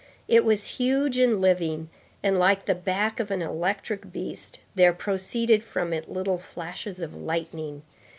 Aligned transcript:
It 0.27 0.43
was 0.43 0.65
huge 0.79 1.19
and 1.19 1.39
living, 1.39 1.91
and, 2.23 2.39
like 2.39 2.65
the 2.65 2.73
back 2.73 3.19
of 3.19 3.29
an 3.29 3.43
electric 3.43 4.11
beast, 4.11 4.57
there 4.73 4.93
proceeded 4.93 5.63
from 5.63 5.93
it 5.93 6.09
little 6.09 6.39
flashes 6.39 7.01
of 7.01 7.15
lightning. 7.15 7.83